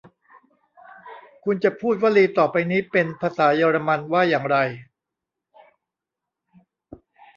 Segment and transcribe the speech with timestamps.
[1.43, 4.57] คุณจะพูดวลีต่อไปนี้เป็นภาษาเยอรมันว่าอย่างไร